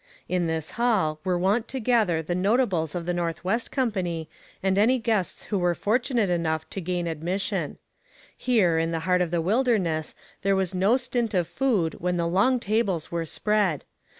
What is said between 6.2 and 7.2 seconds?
enough to gain